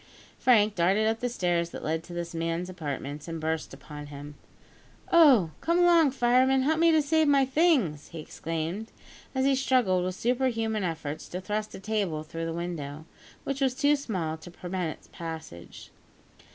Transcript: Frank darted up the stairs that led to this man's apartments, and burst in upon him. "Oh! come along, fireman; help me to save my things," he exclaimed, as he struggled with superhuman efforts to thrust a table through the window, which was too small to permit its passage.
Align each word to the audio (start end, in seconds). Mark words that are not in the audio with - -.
Frank 0.39 0.73
darted 0.73 1.05
up 1.05 1.19
the 1.19 1.29
stairs 1.29 1.69
that 1.69 1.83
led 1.83 2.03
to 2.05 2.11
this 2.13 2.33
man's 2.33 2.71
apartments, 2.71 3.27
and 3.27 3.39
burst 3.39 3.71
in 3.71 3.79
upon 3.79 4.07
him. 4.07 4.33
"Oh! 5.11 5.51
come 5.61 5.77
along, 5.77 6.09
fireman; 6.09 6.63
help 6.63 6.79
me 6.79 6.91
to 6.91 7.03
save 7.03 7.27
my 7.27 7.45
things," 7.45 8.07
he 8.07 8.17
exclaimed, 8.19 8.91
as 9.35 9.45
he 9.45 9.53
struggled 9.53 10.03
with 10.03 10.15
superhuman 10.15 10.83
efforts 10.83 11.27
to 11.27 11.39
thrust 11.39 11.75
a 11.75 11.79
table 11.79 12.23
through 12.23 12.45
the 12.47 12.51
window, 12.51 13.05
which 13.43 13.61
was 13.61 13.75
too 13.75 13.95
small 13.95 14.37
to 14.37 14.49
permit 14.49 14.97
its 14.97 15.09
passage. 15.11 15.91